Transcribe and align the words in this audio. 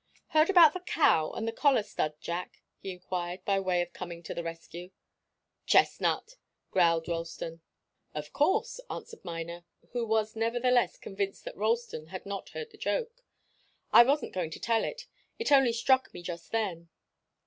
"Heard 0.29 0.49
about 0.49 0.73
the 0.73 0.79
cow 0.79 1.29
and 1.29 1.47
the 1.47 1.51
collar 1.51 1.83
stud, 1.83 2.15
Jack?" 2.19 2.63
he 2.79 2.89
enquired, 2.89 3.45
by 3.45 3.59
way 3.59 3.83
of 3.83 3.93
coming 3.93 4.23
to 4.23 4.33
the 4.33 4.41
rescue. 4.41 4.89
"Chestnut!" 5.67 6.37
growled 6.71 7.07
Ralston. 7.07 7.61
"Of 8.15 8.33
course," 8.33 8.79
answered 8.89 9.23
Miner, 9.23 9.63
who 9.91 10.03
was 10.03 10.35
nevertheless 10.35 10.97
convinced 10.97 11.45
that 11.45 11.55
Ralston 11.55 12.07
had 12.07 12.25
not 12.25 12.49
heard 12.49 12.71
the 12.71 12.79
joke. 12.79 13.23
"I 13.93 14.01
wasn't 14.01 14.33
going 14.33 14.49
to 14.49 14.59
tell 14.59 14.83
it. 14.83 15.05
It 15.37 15.51
only 15.51 15.71
struck 15.71 16.11
me 16.15 16.23
just 16.23 16.51
then." 16.51 16.89